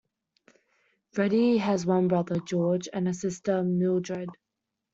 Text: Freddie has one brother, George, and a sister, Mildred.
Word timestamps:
Freddie 1.13 1.57
has 1.59 1.85
one 1.85 2.07
brother, 2.07 2.39
George, 2.39 2.89
and 2.91 3.07
a 3.07 3.13
sister, 3.13 3.61
Mildred. 3.61 4.29